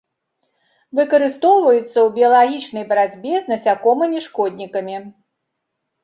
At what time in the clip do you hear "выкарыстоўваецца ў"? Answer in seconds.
0.99-2.07